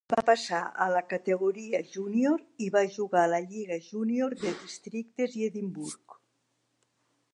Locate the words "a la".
0.85-1.01, 3.25-3.41